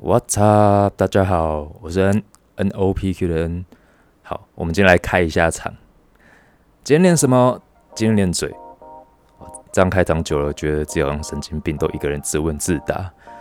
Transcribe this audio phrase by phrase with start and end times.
[0.00, 0.94] What's up？
[0.96, 2.22] 大家好，我是 N
[2.54, 3.64] N O P Q 的 N。
[4.22, 5.74] 好，我们今天来开一下场。
[6.84, 7.60] 今天练什么？
[7.96, 8.54] 今天练嘴。
[9.72, 12.94] 这样开场久了，觉得自己好像神经病，都一个人自问自答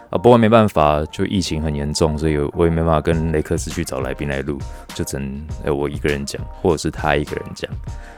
[0.09, 0.17] 啊。
[0.17, 4.57] 不过没办法，就疫情很严重，所以我也没办法跟雷克斯去找来宾来录，
[4.95, 7.71] 就只能哎我一个人讲，或者是他一个人讲。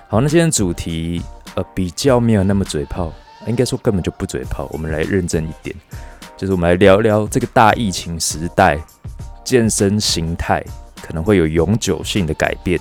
[0.08, 1.22] 好，那今天主题
[1.56, 3.12] 呃比较没有那么嘴炮，
[3.48, 4.70] 应该说根本就不嘴炮。
[4.72, 5.76] 我们来认真一点。
[6.40, 8.80] 就是我们来聊聊这个大疫情时代，
[9.44, 10.64] 健身形态
[11.02, 12.80] 可能会有永久性的改变。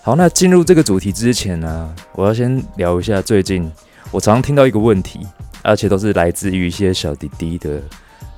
[0.00, 3.70] 好，那进入这个主题之前呢，我要先聊一下最近
[4.10, 5.20] 我常常听到一个问题，
[5.62, 7.82] 而且都是来自于一些小弟弟的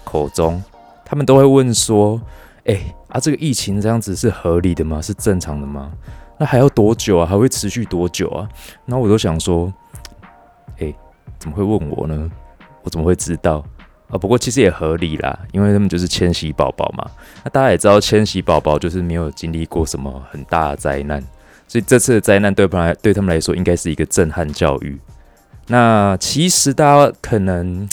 [0.02, 0.60] 口中，
[1.04, 2.20] 他们都会问说
[2.66, 5.01] ：“哎啊，这个疫情这样子是合理的吗？
[5.01, 5.93] 是正常的吗？
[6.37, 7.24] 那还要多久啊？
[7.24, 8.48] 还会持续多久啊？”
[8.87, 9.73] 然后我都想说
[10.82, 10.93] ：“哎，
[11.38, 12.29] 怎么会问我呢？
[12.82, 13.65] 我怎么会知道？”
[14.09, 17.10] 啊，不过其实也合理啦，因为他们就是迁徙宝宝嘛。
[17.42, 21.21] 那大家也知道，迁徙宝宝就是没有经历过什么很大的灾难，
[21.66, 24.96] 所以这次的灾难对本来对他们来说应该是一个震撼教育。
[25.66, 27.88] 那其实大家可能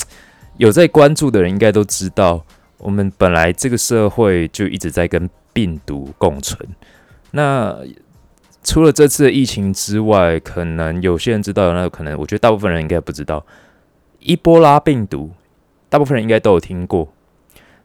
[0.57, 2.45] 有在关注的人，应该都知道，
[2.77, 6.59] 我们本来这个社会就一直在跟病毒共存。
[7.31, 7.75] 那
[8.63, 13.43] 除了这次的疫情之外，可能有些人知道，那可能我觉得大部分人应该不知道，
[14.19, 15.31] 伊波拉病毒。
[15.93, 17.13] 大部分人应该都有听过，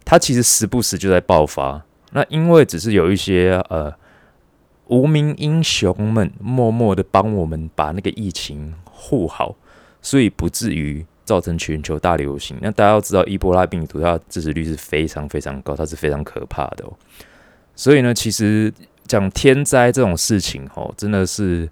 [0.03, 1.84] 它其实时不时就在爆发。
[2.12, 3.92] 那因为只是有一些呃
[4.87, 9.55] 无名英雄们默默的帮我们把那个疫情护好，
[10.00, 12.56] 所以不至于造成全球大流行。
[12.62, 16.84] 那大家要知道，伊波拉病毒它致死率是非常非常高，它是非常可怕的。
[17.77, 18.72] 所以呢，其实
[19.06, 21.69] 讲天灾这种事情哦，真的是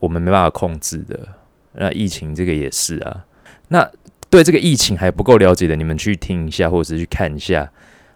[0.00, 1.28] 我们没办法控制的。
[1.74, 3.24] 那疫情这个也是啊，
[3.68, 3.88] 那。
[4.30, 7.68] 对这个疫情还不够了解的，你们去听一下，或者是去看一下，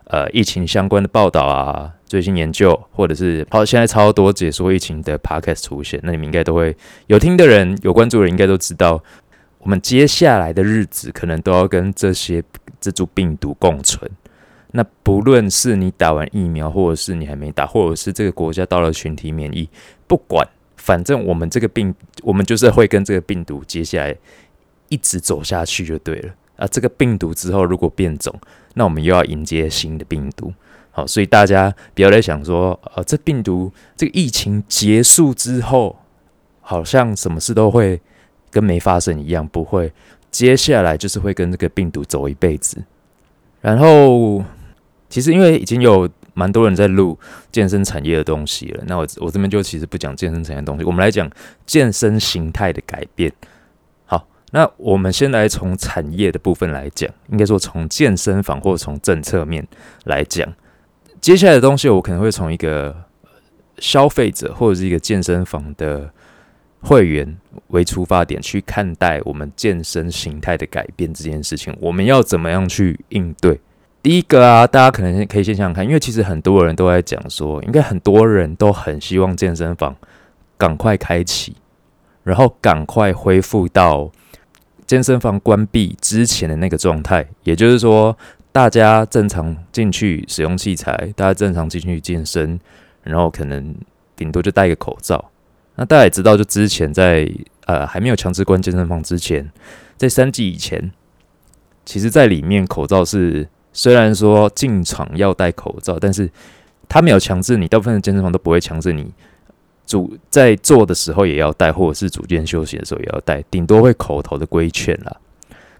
[0.04, 6.76] 呃，疫情相关的报道啊，最新研究，或者是好，现在超多解说疫情的 podcast 出现，那你们应该都会
[7.08, 9.02] 有听的人，有关注的人应该都知道，
[9.58, 12.40] 我们接下来的日子可能都要跟这些
[12.80, 14.08] 这株病毒共存。
[14.70, 19.68] 那不论是你打完疫苗，或者是你还没打，或者是这个国家到了群体免疫，
[20.06, 24.14] 不管，反正我们这个病，我们就是会跟这个病毒接下来。
[24.88, 26.66] 一直走下去就对了啊！
[26.66, 28.34] 这个病毒之后如果变种，
[28.74, 30.52] 那我们又要迎接新的病毒。
[30.90, 35.98] 好，所以大家不要再想说，呃，这病毒这个疫情结束之后，
[36.60, 38.00] 好像什么事都会
[38.50, 39.92] 跟没发生一样，不会。
[40.30, 42.82] 接下来就是会跟这个病毒走一辈子。
[43.60, 44.44] 然后，
[45.08, 47.18] 其实因为已经有蛮多人在录
[47.50, 51.28] 健身产业的东西了，那我我这边就其实不讲健身产业的东西，我们来讲
[51.66, 53.32] 健身形态的改变。
[54.54, 59.66] 那我们先来从产业的部分来讲，应该说从健身房或者从政策面
[60.04, 60.48] 来讲，
[61.20, 62.94] 接下来的东西我可能会从一个
[63.78, 66.08] 消费者或者是一个健身房的
[66.78, 67.36] 会员
[67.68, 73.60] 为出发点去看待我们健身形态的改变这件事情，我们要怎么样去应对？
[74.04, 79.96] 第一个啊，大家可能可以先想想看，因为其实很多人都在讲说，应该很多人都很希望健身房
[80.56, 81.56] 赶快开启，
[82.22, 84.12] 然后赶快恢复到。
[84.86, 88.16] 健身房关闭之前的那个状态，也就是说，
[88.52, 92.58] 大家正常进去使用器材，大家正常进去健身，
[93.02, 93.74] 然后可能
[94.14, 95.30] 顶多就戴个口罩。
[95.76, 97.28] 那大家也知道，就之前在
[97.66, 99.50] 呃还没有强制关健身房之前，
[99.96, 100.92] 在三季以前，
[101.84, 106.30] 其实在里面口罩是虽然说进场要戴口罩，但是
[106.88, 109.12] 他没有强制你，大部分的健身房都不会强制你。
[109.86, 115.14] 主在做的时候也要带，或者是组间休息的时候也要带，顶多会口头的规劝啦，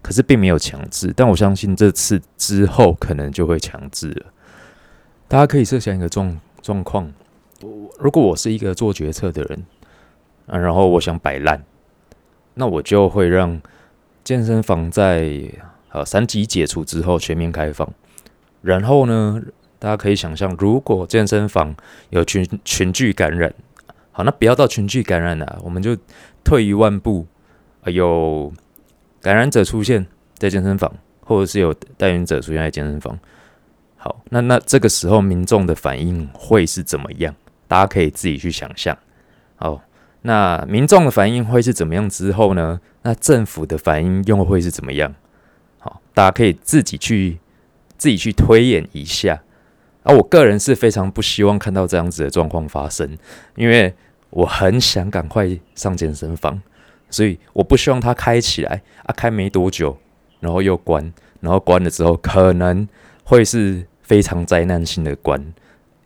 [0.01, 1.11] 可是并没有强制。
[1.15, 4.27] 但我相信这次之后可能就会强制了。
[5.27, 7.11] 大家可以设想一个状状况：
[7.97, 9.65] 如果我是一个做决策的人，
[10.45, 11.63] 啊，然后我想摆烂，
[12.53, 13.59] 那我就会让
[14.23, 15.41] 健身房在
[15.89, 17.91] 呃三级解除之后全面开放。
[18.61, 19.41] 然后呢，
[19.79, 21.75] 大家可以想象，如果健身房
[22.11, 23.51] 有群群聚感染。
[24.17, 25.93] 好，那不要到群聚感染了，我们就
[26.41, 27.27] 退一万步，
[27.83, 28.49] 有
[29.19, 30.07] 感染者出现
[30.37, 30.89] 在健身房，
[31.19, 33.19] 或者是有带源者出现在健身房。
[33.97, 37.35] 好，那那这个时候民众的反应会是怎么样？
[37.67, 38.97] 大家可以自己去想象。
[39.57, 39.81] 好，
[40.21, 42.79] 那民众的反应会是怎么样之后呢？
[43.01, 45.13] 那政府的反应又会是怎么样？
[45.79, 47.39] 好，大家可以自己去
[47.97, 49.43] 自己去推演一下。
[50.03, 53.17] 啊，我个人是非常不希望看到这样子的状况发生，
[53.57, 53.93] 因为。
[54.35, 56.61] 我很想赶快上健身房，
[57.09, 59.97] 所以我不希望它开起来啊，开没多久，
[60.41, 61.01] 然后又关，
[61.39, 62.85] 然后关了之后可能
[63.23, 65.41] 会是非常灾难性的关，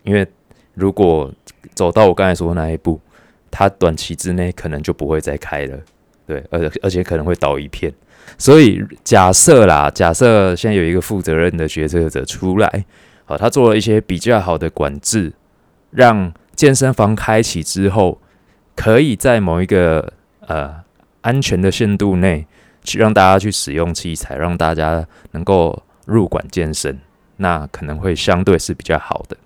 [0.03, 0.27] 因为
[0.75, 1.33] 如果
[1.73, 3.01] 走到我刚才说的那一步，
[3.49, 5.79] 它短期之内可能就不会再开了，
[6.27, 7.91] 对，而而且可能会倒一片。
[8.37, 12.85] 所以假设啦，假设现在有一个负责任的决策者出来，
[13.25, 15.33] 好，他做了一些比较好的管制，
[15.89, 18.19] 让健身房开启之后，
[18.75, 20.11] 可以在某一个
[20.41, 20.83] 呃
[21.21, 22.45] 安全的限度内，
[22.83, 26.99] 去让大家去使用器材，让大家能够入馆健身，
[27.37, 29.37] 那可能会相对是比较好的。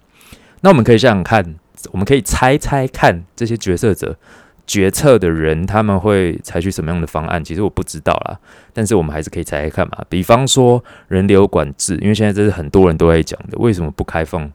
[0.61, 1.53] 那我们可以想想看，
[1.91, 4.17] 我们可以猜猜看这些决策者。
[4.65, 7.43] 决策的人他们会采取什么样的方案？
[7.43, 8.39] 其实我不知道啦，
[8.73, 10.03] 但是我们还是可以猜猜看嘛。
[10.09, 14.51] 比方说人流管制，因为现在这是很多人都在讲的，为什么不开放、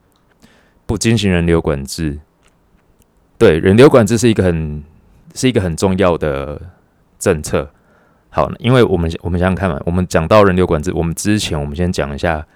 [0.86, 2.18] 不进行人流管制？
[3.38, 4.82] 对，人流管制是一个很
[5.34, 6.60] 是一个很重要的
[7.18, 7.70] 政策。
[8.30, 12.46] 好，因为我们我们想想看嘛，我们讲到人流管制，我们之前我们先讲一下，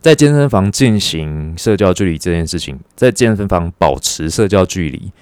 [0.00, 5.12] 在健身房进行社交距离这件事情，在健身房保持社交距离，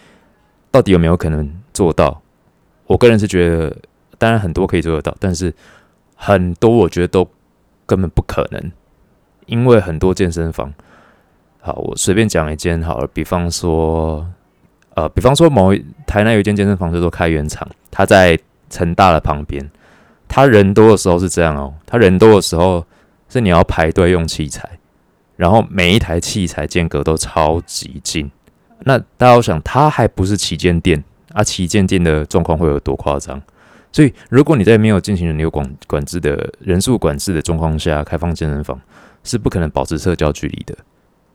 [0.71, 1.53] 到底有没有可能？
[1.73, 2.21] 做到，
[2.87, 3.77] 我个人是觉得，
[4.19, 5.55] 当然很多可以做得到，但是
[6.15, 7.27] 很多我觉得都
[7.87, 8.73] 根本不可能，
[9.47, 10.75] 因为很多健身房，
[11.61, 14.27] 好，我随便讲一间好了，比方说，
[15.01, 15.75] 呃，比方说某
[16.07, 18.39] 台南有一间健身房叫做开元厂，它在
[18.69, 19.71] 成大的旁边，
[20.29, 22.85] 他人多的时候是这样哦，他人多的时候
[23.29, 24.69] 是你要排队用器材，
[25.37, 28.31] 然后每一台器材间隔都超级近，
[28.81, 31.03] 那大家想，它还不是旗舰店。
[31.33, 33.41] 啊，旗舰店的状况会有多夸张？
[33.93, 38.81] 所以，如果你在没有进行人流管管制的人数管制的状况下开放健身房，
[39.23, 40.77] 是不可能保持社交距离的。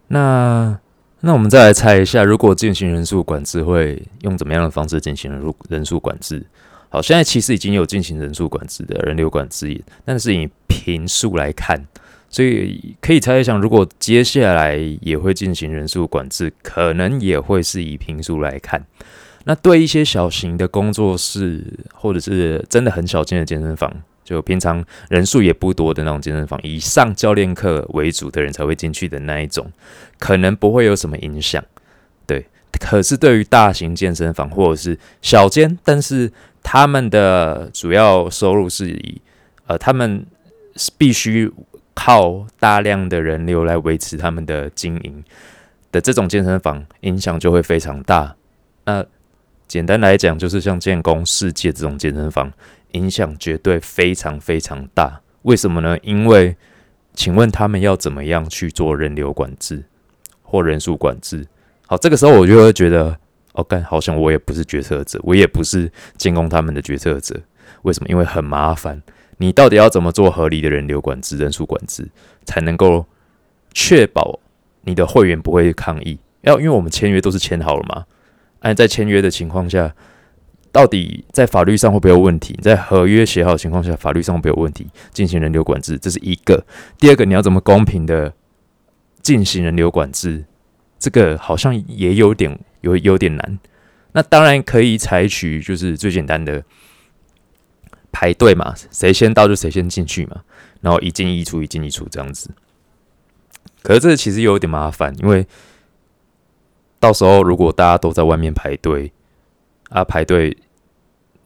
[0.07, 0.77] 那
[1.25, 6.45] 那我们再来猜一下，如果进行人数管制，会用怎么样的方式进行人人数管制？
[6.89, 11.83] 好，现在其实已经有进行人数管制的人流管制，但是以平数来看，
[12.29, 18.85] 所以可以猜一想，如果接下来也会进行人数管制，可能也会是以平数来看。
[19.45, 23.91] 那对一些小型的工作室，或者是真的很小间的健身房，
[24.25, 29.71] 就平常人数也不多的那种健身房，以上教练课为主的人才会进去的那一种，
[30.19, 31.63] 可能不会有什么影响。
[32.25, 32.47] 对，
[32.81, 36.31] 可是对于大型健身房或者是小间，但是
[36.63, 39.21] 他们的主要收入是以
[39.67, 40.25] 呃，他们
[40.75, 41.51] 是必须
[41.93, 45.23] 靠大量的人流来维持他们的经营
[45.91, 48.35] 的这种健身房，影响就会非常大。
[48.85, 49.05] 那
[49.67, 52.51] 简单来讲，就是像建工世界这种健身房，
[52.91, 55.21] 影响绝对非常非常大。
[55.43, 55.97] 为什么呢？
[56.01, 56.55] 因为，
[57.13, 59.83] 请问他们要怎么样去做人流管制
[60.41, 61.45] 或人数管制？
[61.87, 63.17] 好，这个时候我就会觉得，
[63.53, 67.39] 哦，干，好像我也不是决策者，我也不是进攻他们的决策者。
[67.83, 68.09] 为什么？
[68.09, 69.01] 因为很麻烦。
[69.37, 72.07] 你到底要怎么做合理的人流管制、人数管制，
[72.45, 73.05] 才能够
[73.73, 74.39] 确保
[74.81, 76.17] 你的会员不会抗议？
[76.41, 78.05] 要因为我们签约都是签好了嘛。
[78.61, 79.93] 按在签约的情况下，
[80.75, 82.53] 到底在法律上会不会有问题？
[82.61, 84.85] 在合约写好的情况下，法律上会不会有问题？
[85.13, 86.65] 进行人流管制，这是一个。
[86.97, 88.33] 第二个，你要怎么公平的
[89.21, 90.43] 进行人流管制？
[90.99, 93.57] 这个好像也有点有有点难。
[94.11, 96.61] 那当然可以采取就是最简单的
[98.11, 100.43] 排队嘛，谁先到就谁先进去嘛，
[100.81, 102.51] 然后一进一出，一进一出这样子。
[103.81, 105.47] 可是这其实有点麻烦，因为。
[106.97, 109.11] 到时候如果大家都在外面排队
[109.89, 110.57] 啊，排队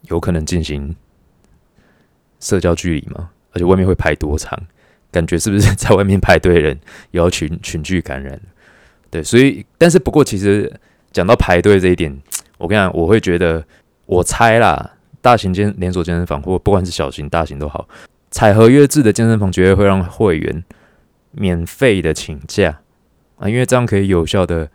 [0.03, 0.95] 有可能进行
[2.39, 3.29] 社交距离吗？
[3.51, 4.59] 而且外面会排多长？
[5.11, 6.79] 感觉是不是在外面排队的人
[7.11, 8.39] 也要群群聚感染？
[9.09, 10.71] 对，所以但是不过其实
[11.11, 12.15] 讲到排队这一点，
[12.57, 13.65] 我跟你讲，我会觉得
[14.05, 17.87] 我猜啦，大型健连锁健身房或不管是小型、大型都好，
[18.31, 20.63] 采合约制的健身房绝对会让会员
[21.31, 22.81] 免费的请假
[23.37, 24.69] 啊，因为这样可以有效的。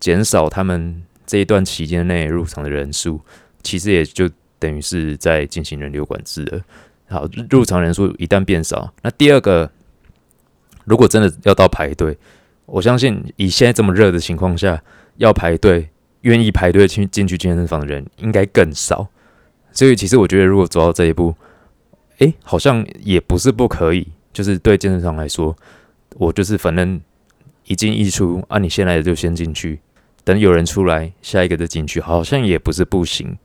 [0.00, 3.20] 减少他们这一段期间内入场的人数，
[3.62, 4.26] 其实也就
[4.60, 6.60] 等于是在进行人流管制了。
[7.08, 9.68] 好，入场人数一旦变少，那第二个，
[10.84, 12.16] 如果真的要到排队，
[12.66, 14.80] 我相信以现在这么热的情况下，
[15.16, 15.88] 要排队、
[16.20, 19.08] 愿意排队去进去健身房的人应该更少。
[19.72, 21.34] 所以，其实我觉得，如果走到这一步，
[22.18, 24.06] 诶，好像也不是不可以。
[24.32, 25.56] 就是对健身房来说，
[26.14, 27.00] 我就是反正
[27.64, 29.80] 一进一出啊，你先来的就先进去。
[30.22, 33.36] 等有人出来，下一个再进去，好像也不是不行。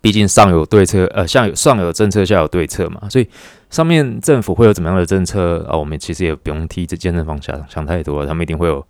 [0.00, 3.08] 毕竟上有对策，呃，上有上有政策，下有对策嘛。
[3.10, 3.28] 所以
[3.68, 5.76] 上面政府会有怎么样的政策啊？
[5.76, 8.86] 我们其实也不用替这健身房想想太多了，他们一定会有，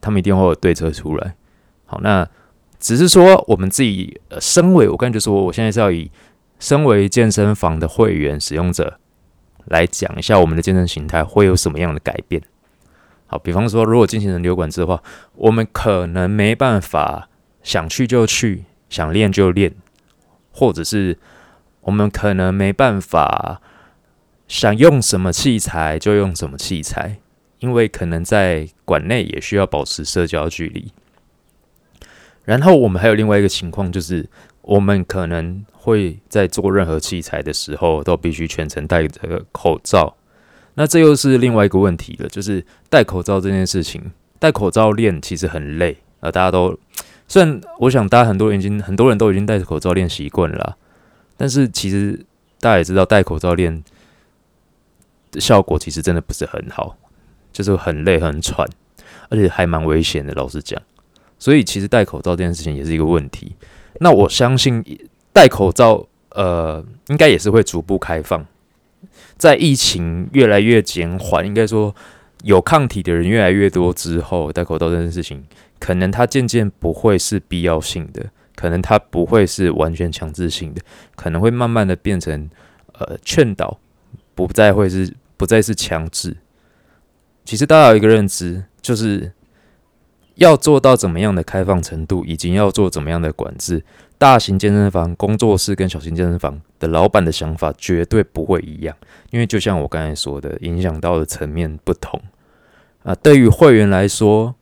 [0.00, 1.34] 他们一定会有对策出来。
[1.86, 2.26] 好，那
[2.78, 6.10] 只是说我们自己，呃，身为我刚才就说，我现在是要以
[6.58, 8.98] 身为健身房的会员使用者
[9.66, 12.40] 来讲一下我们的健身形态会有什么样的改变。
[13.26, 15.02] 好，比方说，如果进行人流管制的话，
[15.34, 17.28] 我们可能没办法
[17.62, 19.72] 想去就去，想练就练，
[20.60, 21.16] 或者是
[21.80, 23.62] 我们可能没办法
[24.46, 27.18] 想用什么器材就用什么器材，
[27.60, 30.92] 因为可能在馆内也需要保持社交距离。
[32.44, 34.28] 然后我们还有另外一个情况，就是
[34.60, 40.14] 我们可能会在做任何器材的时候，都必须全程戴着口罩。
[40.74, 46.30] 那这又是另外一个问题了，就是戴口罩这件事情，戴口罩练其实很累啊。
[46.30, 46.78] 大家都
[47.30, 50.76] 虽然我想大家很多人已经很多人都已经戴着口罩练习惯了，
[51.36, 52.26] 但是其实
[52.58, 53.84] 大家也知道戴口罩练
[55.30, 56.96] 的效果其实真的不是很好，
[57.52, 58.68] 就是很累很喘，
[59.28, 60.32] 而且还蛮危险的。
[60.34, 60.82] 老实讲，
[61.38, 63.54] 所以其实戴口罩这件事情也是一个问题。
[64.00, 64.84] 那我相信
[65.32, 68.44] 戴口罩呃，应该也是会逐步开放。
[69.38, 71.94] 在疫情越来越减缓，应该说
[72.42, 75.44] 有抗体的人越来越多之后，戴口罩这件事情，
[75.78, 80.80] 可能它渐渐不会是必要性的，可能它不会是完全强制性的，
[81.14, 82.48] 可能会慢慢的变成
[82.92, 83.78] 呃劝导，
[84.34, 86.36] 不再会是不再是强制。
[87.44, 89.32] 其实大家有一个认知，就是
[90.36, 93.84] 要做到怎么样的开放程度，以及要做怎么样的管制。
[94.20, 98.94] 大型健身房、工作室跟小型健身房的老板的想法绝对不会一样，
[99.30, 102.20] 因为就像我刚才说的，影响到的层面不同
[103.02, 103.14] 啊。
[103.14, 104.54] 对于会员来说，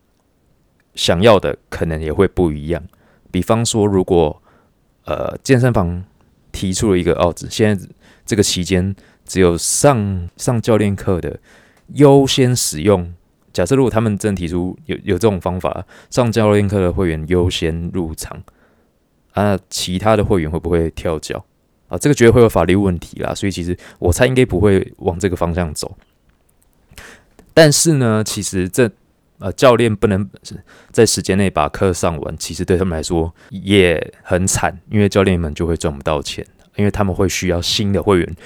[0.94, 2.80] 想要的可能也会不一样。
[3.32, 4.40] 比方说，如果
[5.06, 6.04] 呃健身房
[6.52, 7.88] 提出了一个哦，现在
[8.24, 11.40] 这个期间只有上上教练课的
[11.94, 13.12] 优先使用。
[13.52, 18.40] 假设如果他们真提出有有这种方法，上教练课的会员优先入场。
[19.32, 21.44] 啊其他的会员会不会跳脚
[21.88, 21.96] 啊？
[21.98, 25.96] 这个绝对会有法律问题啦，所以其实我猜应该不会往这个方向走。
[27.54, 28.90] 但是呢，其实这
[29.38, 30.28] 呃教练不能
[30.90, 38.36] 在时间内把课上完，其实对他们来说也很惨，因为教练们就会赚不到钱，因为他们会需要新的会员，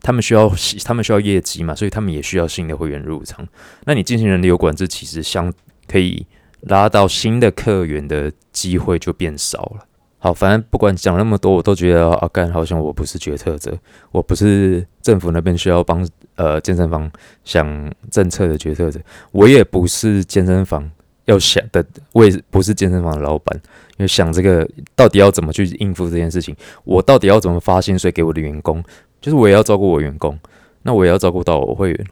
[0.00, 0.50] 他们需要
[0.84, 3.46] 他们需要业绩嘛，所以他们也需要新的会员入场。
[3.84, 5.52] 那你进行人流管制，其实相
[5.86, 6.26] 可以
[6.62, 9.86] 拉到新的客源的机会就变少了。
[10.24, 13.76] 好，反正不管讲那么多，我都觉得啊，干好像我不是决策者，
[14.12, 17.10] 我不是政府那边需要帮呃健身房
[17.42, 19.00] 想政策的决策者，
[19.32, 20.88] 我也不是健身房
[21.24, 23.60] 要想的，我也不是健身房的老板，
[23.96, 24.64] 因为想这个
[24.94, 28.80] 到底要怎么去应付这件事情，我到底要怎么发薪水给我的员工，
[29.20, 30.38] 就是我也要照顾我员工，
[30.82, 32.06] 那我也要照顾到我会员，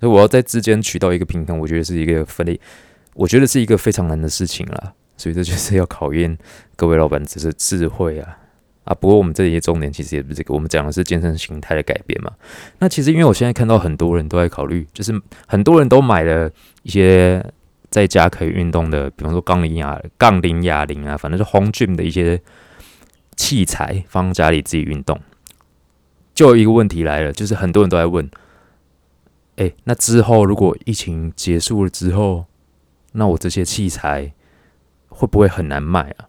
[0.00, 2.60] 所以我要在之间取到一个平衡，我觉得是一个分类，
[3.14, 4.92] 我觉得是一个非常难的事情啦。
[5.16, 6.36] 所以这就是要考验
[6.76, 8.38] 各位老板只是智慧啊
[8.84, 8.94] 啊！
[8.94, 12.30] 不过我们这些重点其实也不是这个，我们讲的是健身形态的改变嘛。
[12.78, 16.48] 那其实因为我现在看到很多人都在考虑，就是很多人都买了
[16.82, 17.44] 一些
[17.90, 22.40] 在家可以运动的，比方说杠铃哑杠铃哑铃啊，反正是 home gym 的一些
[23.34, 25.20] 器材，放家里自己运动。
[26.32, 28.30] 就有一个问题来了，就是很多人都在问：
[29.56, 32.44] 哎，那之后如果疫情结束了之后，
[33.12, 34.32] 那我这些器材？
[35.16, 36.28] 会不会很难卖啊？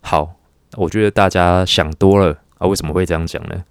[0.00, 0.36] 好，
[0.76, 2.66] 我觉得大家想多了啊。
[2.66, 3.64] 为什么会这样讲呢？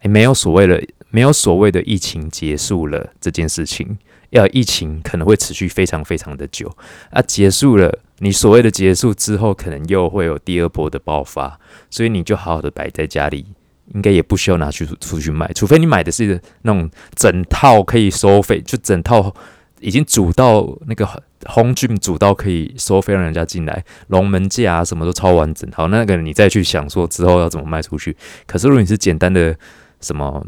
[0.00, 3.98] 诶，没有所谓的，没有所谓的疫情结束了这件事情。
[4.30, 6.70] 要疫情可能会持续非常非常的久
[7.10, 7.20] 啊。
[7.22, 11.58] 结束了，你所谓的结束之后，可能又会有第二波的爆发，
[11.90, 13.44] 所以你就好好的摆在家里，
[13.92, 19.34] 应该也不需要拿去出去卖，除非你买的是那种整套可以收费，就整套
[19.80, 21.08] 已经煮到那个。
[21.46, 25.66] 红 gym 主到可以收费让人家进来，龙门架啊什么都超完整。
[25.72, 28.14] 好，那个你再去想说之后要怎么卖出去。
[28.46, 29.56] 可是如果你是简单的
[30.02, 30.46] 什么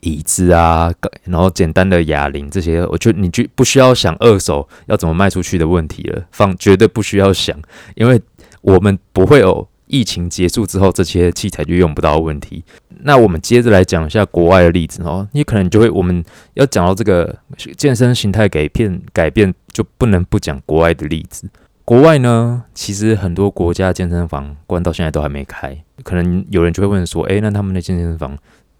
[0.00, 7.56] 椅子啊，然后简单的哑铃这些，我觉得你就不需要想二手要怎么卖出去的问题了，放绝对不需要想，
[7.94, 8.20] 因为
[8.62, 9.68] 我们不会有。
[9.94, 12.64] 疫情结束之后，这些器材就用不到的问题。
[13.04, 15.28] 那我们接着来讲一下国外的例子哦。
[15.30, 16.24] 你可能就会，我们
[16.54, 17.38] 要讲到这个
[17.76, 21.48] 健身形态改变，改变就不能不讲国外的例子。
[21.84, 25.76] 国外呢，其实很多国家健身房关到现在都还没开。
[26.02, 28.36] 可能有人就会问说：“诶，那他们的健身房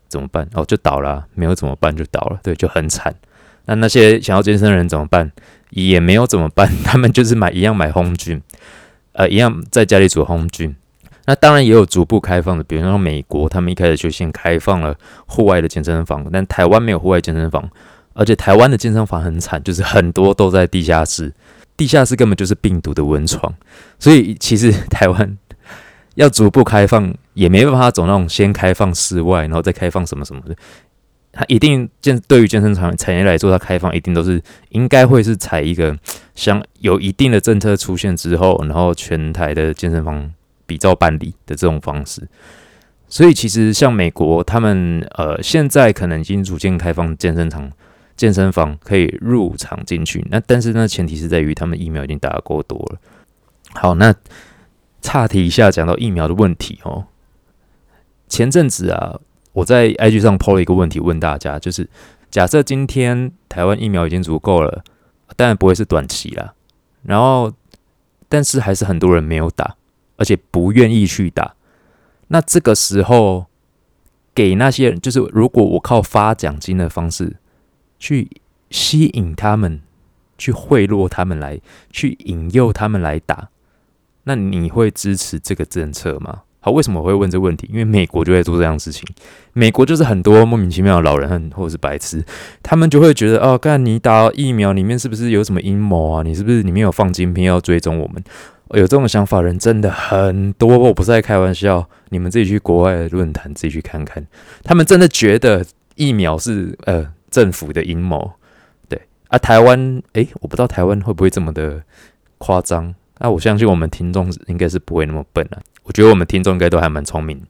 [0.08, 3.14] 怎么办？”哦，就倒了，没有怎么办就倒了，对，就很惨。
[3.66, 5.30] 那那些想要健身的人怎么办？
[5.70, 8.40] 也没有怎么办， 他们就是买一样买 home gym，
[9.12, 10.74] 呃，一样在家里煮 home gym。
[11.26, 14.94] 那当然也有逐步开放的，比如说美国，他们一开始就先开放了
[15.26, 17.68] 户外的健身房，但台湾没有户外健身房，
[18.12, 21.32] 而且台湾的健身房很惨，就是很多都在地下室，
[21.76, 23.54] 地下室根本就是病毒的温床，
[23.98, 25.38] 所以其实台湾
[26.16, 30.54] 要逐步开放，也没办法走那种先开放室外，然后再开放什么什么的，
[31.32, 35.96] 它一定健对于健身产产业来说，它开放一定都是应该会是采一个
[36.34, 40.30] 像有一定的政策出现之后，然后全台的健身房
[40.66, 42.28] 比照办理的这种方式。
[43.08, 47.70] 所以其实像美国，他们呃现在可能已经逐渐开放健身场、
[48.16, 50.26] 健身房可以入场进去。
[50.30, 52.98] 那但是呢，前提是在于他们疫苗已经打的够多了。
[53.74, 54.14] 好，那
[55.00, 57.06] 岔题一下，讲到疫苗的问题哦。
[58.26, 59.20] 前阵子啊，
[59.52, 61.88] 我在 IG 上抛了一个问题问大家，就是
[62.30, 64.82] 假设今天台湾疫苗已经足够了，
[65.36, 66.54] 当然不会是短期啦。
[67.02, 67.52] 然后，
[68.28, 69.76] 但是还是很多人没有打，
[70.16, 71.54] 而且不愿意去打。
[72.28, 73.46] 那这个时候，
[74.34, 77.36] 给那些人，就是如果我靠发奖金的方式
[77.98, 78.28] 去
[78.70, 79.80] 吸引他们，
[80.36, 83.50] 去贿赂他们来，去引诱他们来打，
[84.24, 86.40] 那你会支持这个政策吗？
[86.60, 87.68] 好，为什么我会问这个问题？
[87.70, 89.06] 因为美国就在做这样事情。
[89.52, 92.24] 美国就是很多莫名其妙的老人或者是白痴，
[92.62, 96.22] 他们就会觉得哦，看你打疫苗里面是不是有什么阴谋啊？
[96.22, 98.24] 你是不是里面有放晶片要追踪我们？
[98.76, 101.88] 有这种想法人真的很多，我不是在开玩笑。
[102.10, 104.24] 你们自己去国外的论坛自己去看看，
[104.62, 105.64] 他们真的觉得
[105.96, 108.32] 疫苗是呃政府的阴谋。
[108.88, 111.82] 对啊，台湾诶，我不知道台湾会不会这么的
[112.38, 112.94] 夸张。
[113.18, 115.58] 那我相信我们听众应该是不会那么笨啊。
[115.82, 117.42] 我觉得我们听众应该都还蛮聪明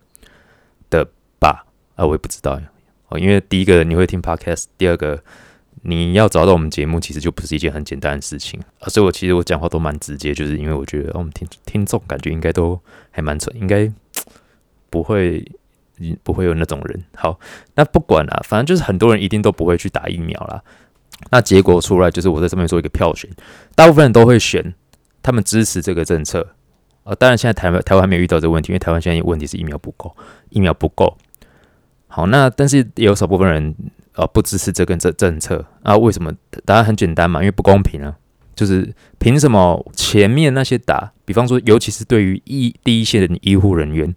[0.88, 1.06] 的
[1.38, 1.66] 吧？
[1.96, 2.62] 啊，我也不知道呀
[3.08, 5.22] 哦，因为第一个你会听 podcast，第二个。
[5.86, 8.88] 你要找到我们节目，其实就不是一件很简单的事情啊！
[8.88, 13.92] 所以我其实我讲话都蛮直接，就是因为我觉得我们听听众感觉应该都还蛮蠢，应该
[14.88, 15.46] 不会
[16.22, 17.04] 不会有那种人。
[17.14, 17.38] 好，
[17.74, 20.62] 那不管了，反正就是很多人一定都不会去打疫苗啦。
[21.30, 23.28] 那结果出来就是我在上面做一个票选，
[23.74, 24.74] 大部分人都会选
[25.22, 26.54] 他们支持这个政策
[27.02, 27.14] 啊。
[27.16, 30.16] 当然现在台湾台湾还没有遇到这个问题，因为台湾现在问题是疫苗不够，
[30.48, 31.18] 疫苗不够。
[32.06, 33.74] 好，那但是也有少部分人。
[34.14, 35.96] 呃，不支持这个政政策啊？
[35.96, 36.32] 为什么？
[36.64, 38.16] 答案很简单嘛，因为不公平啊！
[38.54, 44.14] 就是凭什么前面那些打，比方说，尤其是对于医第一线的医护人员，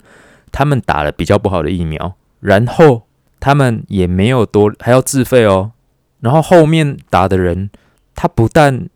[0.52, 3.08] 他们打了比较不好的疫苗，然后
[3.40, 5.72] 他们也没有多还要自费哦。
[6.20, 7.72] 然后后面打的人，
[8.14, 8.88] 他不但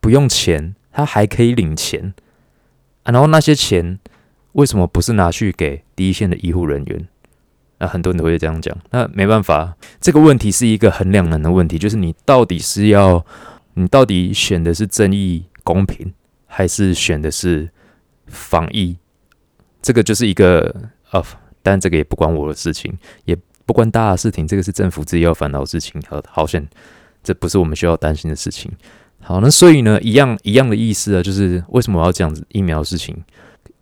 [0.00, 2.12] 不用钱，他还可以领钱
[3.04, 3.12] 啊。
[3.12, 3.98] 然后那些钱
[4.52, 7.08] 为什么不是拿去给第一线的医护人员？
[7.80, 13.24] 那很多人都会这样讲，那没办法，这个问题是一个很两难的问题，就是你到底是要，
[13.72, 16.12] 你到底选的是正义公平，
[16.46, 17.70] 还是选的是
[18.26, 18.98] 防疫？
[19.80, 20.74] 这个就是一个
[21.10, 21.24] 呃，
[21.62, 22.92] 但这个也不关我的事情，
[23.24, 26.62] 也不关大家的事情，这个是政府自己要烦恼的事情，好，好像，
[27.24, 28.70] 这不是我们需要担心的事情。
[29.20, 33.16] 好，那所以呢，一样一样的意思啊，就是为什么我要讲疫苗的事情？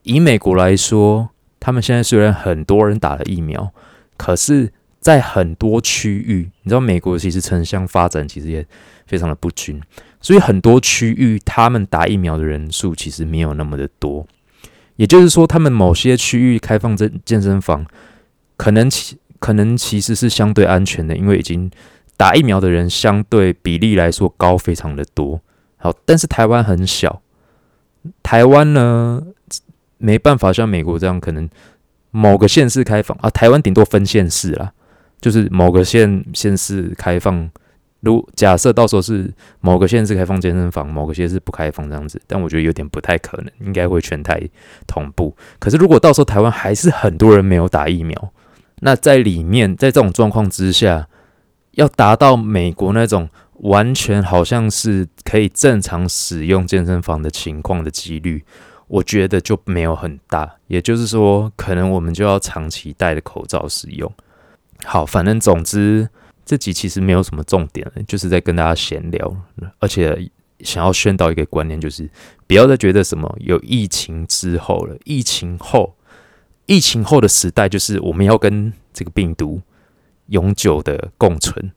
[0.05, 3.73] 以美国来说，他们现在虽然很多人打了疫苗。
[4.19, 8.67] 可是，在很多区域，你知道，美国其实城乡发展其实也
[9.07, 9.81] 非常的不均，
[10.21, 14.27] 所以很多区域他们打疫苗的人数其实没有那么的多。
[14.97, 17.87] 也就是说，他们某些区域开放这健身房，
[18.57, 21.71] 可能其可能其实是相对安全的，因为已经
[22.17, 25.41] 打疫苗的人相对比例来说高非常的多。
[25.77, 27.23] 好，但是台湾很小，
[28.25, 29.23] 台湾呢
[29.99, 31.49] 没办法像美国这样可能。
[32.11, 34.73] 某个县市开放啊，台湾顶多分县市啦，
[35.21, 37.51] 就是某个县县市开放。
[38.01, 39.29] 如假设到时候是
[39.61, 44.41] 某个县市开放健身房，某个县市不开放这样子，但我觉得有点不太可能，应该会全台
[44.87, 45.37] 同步。
[45.59, 48.33] 可是如果到时候台湾还是很多人没有打疫苗，
[48.83, 51.09] 那在里面在这种状况之下，
[51.73, 58.45] 要达到美国那种完全好像是可以正常使用健身房的情况的几率。
[58.89, 64.11] 我觉得就没有很大，也就是说，可能我们就要长期戴着口罩使用。
[64.85, 66.09] 好，反正总之，
[66.45, 69.37] 这集其实没有什么重点，就是在跟大家闲聊，
[69.79, 72.09] 而且想要宣导一个观念，就是
[72.47, 75.95] 不要再觉得什么有疫情之后了，疫情后，
[76.67, 79.61] 疫情后的时代就是我们要跟这个病毒
[80.29, 81.73] 永久的共存，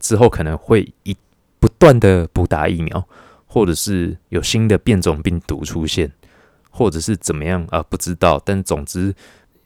[0.00, 1.14] 之后可能会一
[1.58, 3.06] 不断的补打疫苗，
[3.46, 6.10] 或者是有新的变种病毒出现。
[6.76, 7.82] 或者是怎么样啊？
[7.88, 9.14] 不知道，但总之，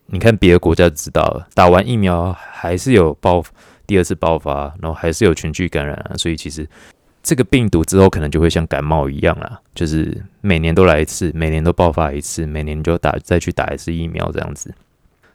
[0.07, 3.43] 你看别的国家就知道了，打完疫苗还是有爆
[3.87, 6.17] 第二次爆发，然后还是有群聚感染啊。
[6.17, 6.69] 所以其实
[7.23, 14.73] 这个病毒之后可能就会像感冒一样啊，就是每年都来一次，每年都爆发一次，每年就打再去打一次疫苗这样子。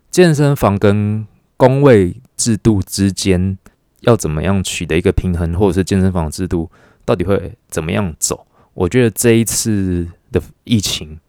[0.09, 3.57] 健身房跟工位制度之间
[4.01, 6.71] 要怎么样取得一个平衡，或者是健身房制度
[7.03, 8.47] 到底会怎么样走？
[8.73, 11.19] 我觉得这一次的疫情。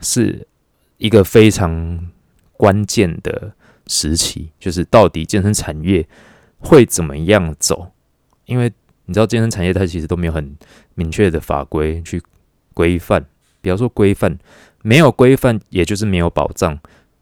[0.00, 0.46] 是
[0.96, 2.08] 一个非常
[2.56, 3.52] 关键的
[3.86, 6.06] 时期，就是到底健身产业
[6.58, 7.92] 会怎么样走？
[8.46, 8.72] 因为
[9.06, 10.56] 你知道健身产业它其实都没有很
[10.94, 12.22] 明确的法规去
[12.74, 13.24] 规范，
[13.60, 14.38] 比方说规范
[14.82, 16.78] 没有规范，也就是没有保障，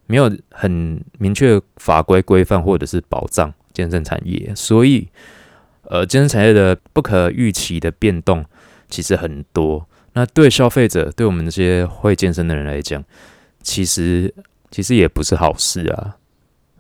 [0.06, 5.08] 没有很明确法规规范或者是保障健身产业，所以
[5.82, 8.44] 呃，健身产业的不可预期的变动
[8.88, 9.88] 其实很多。
[10.16, 13.04] 那对消费者，对我们这些会健身的人来讲，
[13.62, 14.32] 其实
[14.70, 16.16] 其实也不是好事啊。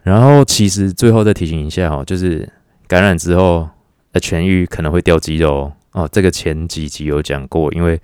[0.02, 2.48] 然后，其实最后再提醒一下哦，就是
[2.86, 3.68] 感染之后
[4.10, 6.08] 的痊愈可能会掉肌肉哦。
[6.10, 8.00] 这个前几集有讲过，因为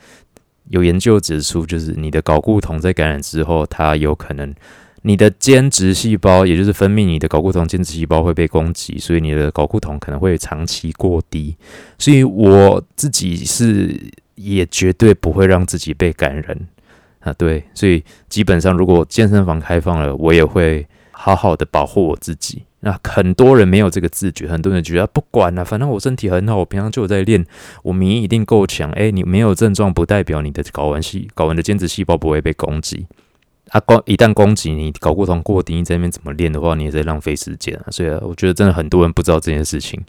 [0.68, 4.55] 有研究指出，就是你的睾固酮在感染之后，它有可能
[5.01, 11.57] 你的间质细胞，也就是分泌你的睾固酮间质细胞会被攻击，所以你的睾固酮可能会长期过低。
[11.99, 13.99] 所以我自己是
[14.35, 16.59] 也绝对不会让自己被感染
[17.21, 17.33] 啊。
[17.33, 20.87] 对，所以基本上如果健身房开放了，我也会。
[21.14, 22.64] 好好的保护我自己。
[22.81, 27.47] 那很多人没有这个自觉，很多人觉得不管了，反正我身体很好，我平常就有在练，
[27.85, 28.90] 我免疫一定够强。
[28.92, 33.07] 诶，你没有症状不代表你的睾丸细睾丸的间质细胞不会被攻击。
[33.68, 37.87] 啊，攻一旦攻击你，睾固酮过低，你在那边怎么练的话，你也在浪费时间啊。
[37.90, 40.03] 所以啊我觉得真的很多人不知道这件事情。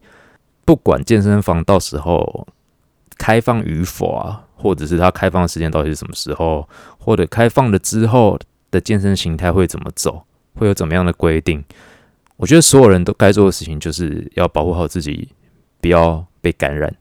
[0.65, 2.47] 不管健身房到时候
[3.17, 8.39] 开放与否啊，或者是它开放的时间到底是什么时候，或者开放了之后
[8.71, 10.25] 的健身形态会怎么走？
[10.55, 11.63] 会有怎么样的规定？
[12.37, 15.29] 我觉得所有人都该做的事情就是要保护好自己，
[15.81, 16.93] 不要被感染。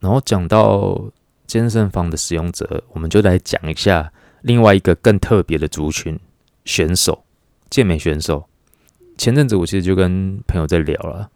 [0.00, 1.00] 然后讲到
[1.46, 6.18] 健身房的使用者，我们就来讲一下另外一个更特别的族群——
[6.64, 7.24] 选手、
[7.70, 8.44] 健美选手。
[9.16, 11.30] 前阵子我其实就跟朋友在聊了，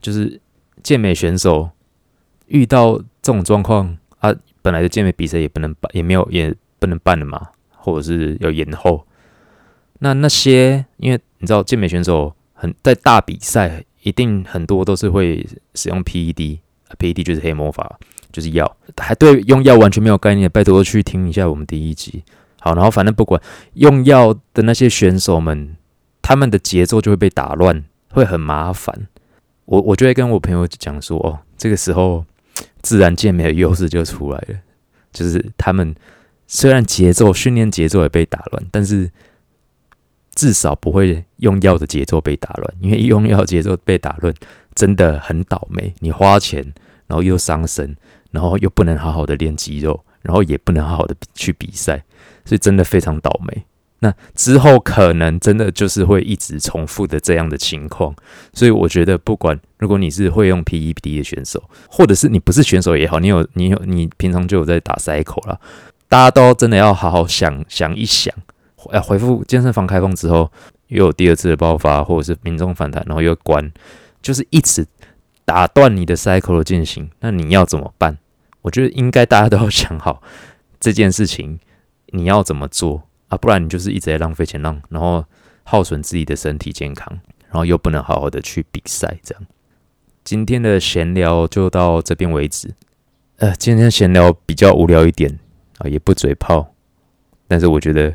[0.00, 0.40] 就是
[0.82, 1.70] 健美选手
[2.46, 9.04] 遇到这种状况啊，本来的健美比赛也不能办，也没有也不能办了嘛，或者是要延后。
[9.98, 17.98] 那那些，因为你知道健美选手很在大比赛，一定很多都是会使用 PED，PED 就是黑魔法，
[18.32, 22.24] 就是药，还对用药完全没有概念，拜托去听一下我们第一集。
[22.60, 23.38] 好，然后反正不管
[23.74, 25.76] 用药的那些选手们，
[26.22, 29.06] 他们的节奏就会被打乱，会很麻烦。
[29.66, 32.24] 我我就会跟我朋友讲说，哦，这个时候
[32.82, 34.56] 自然健美的优势就出来了，
[35.12, 35.94] 就是他们
[36.46, 39.10] 虽然节奏训练节奏也被打乱，但是。
[40.34, 44.32] 至少不会用药的节奏被打乱，因为用药节奏被打乱
[44.72, 45.92] 真的很倒霉。
[45.98, 46.62] 你花钱，
[47.08, 47.96] 然后又伤身，
[48.30, 52.04] 然后又不能好好的练肌肉，然后也不能好好的去比赛，
[52.44, 53.64] 所以真的非常倒霉。
[54.00, 58.14] 那之后可能真的就是会一直重复的这样的情况。
[58.52, 65.60] 所以我觉得，不管如果你是会用 PED 的选手，或者是你不是选手也好，你有你有你平常就有在打 cycle 了，
[66.08, 68.32] 大家都真的要好好想想一想。
[68.92, 70.50] 要回复健身房开放之后，
[70.86, 73.70] 又有第二次的爆发，或者是民众反弹，然后又关，
[74.22, 74.86] 就是一直
[75.44, 77.10] 打断你的 cycle 的进行。
[77.20, 78.16] 那你要怎么办？
[78.62, 80.22] 我觉得应该大家都要想好
[80.78, 81.58] 这件事情
[82.08, 83.36] 你要怎么做啊？
[83.38, 85.24] 不然你就是一直在浪费钱，浪然后
[85.62, 87.08] 耗损自己的身体健康，
[87.46, 89.18] 然后又不能好好的去比赛。
[89.22, 89.44] 这样，
[90.24, 92.74] 今天的闲聊就到这边为止。
[93.36, 95.38] 呃，今天闲聊比较无聊一点
[95.78, 96.74] 啊，也不嘴炮，
[97.46, 98.14] 但是我觉得。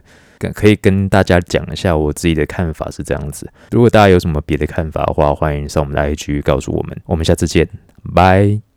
[0.54, 3.49] 可以跟大家讲一下我自己的看法是这样子。
[3.71, 7.02] 如果大家有什么别的看法的话，欢迎上我们的 IG 告诉我们。
[7.06, 7.65] 我们下次见，
[8.13, 8.73] 拜。